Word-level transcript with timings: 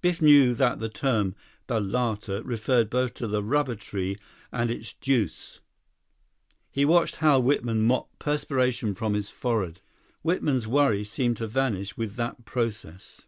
Biff 0.00 0.22
knew 0.22 0.54
that 0.54 0.78
the 0.78 0.88
term 0.88 1.34
balata 1.68 2.42
referred 2.44 2.88
both 2.88 3.12
to 3.14 3.26
the 3.26 3.42
rubber 3.42 3.74
tree 3.74 4.16
and 4.52 4.70
its 4.70 4.92
juice. 4.92 5.58
He 6.70 6.84
watched 6.84 7.16
Hal 7.16 7.42
Whitman 7.42 7.82
mop 7.82 8.08
perspiration 8.20 8.94
from 8.94 9.14
his 9.14 9.30
forehead. 9.30 9.80
Whitman's 10.22 10.68
worry 10.68 11.02
seemed 11.02 11.38
to 11.38 11.48
vanish 11.48 11.96
with 11.96 12.14
that 12.14 12.44
process. 12.44 13.22